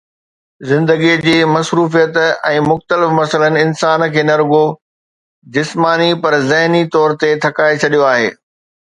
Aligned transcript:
زندگيءَ 0.69 1.17
جي 1.25 1.33
مصروفيت 1.55 2.15
۽ 2.51 2.61
مختلف 2.67 3.11
مسئلن 3.17 3.59
انسان 3.63 4.05
کي 4.15 4.23
نه 4.29 4.37
رڳو 4.41 4.61
جسماني 5.57 6.09
پر 6.23 6.37
ذهني 6.47 6.81
طور 6.97 7.15
به 7.25 7.37
ٿڪائي 7.45 7.81
ڇڏيو 7.85 8.07
آهي 8.13 8.33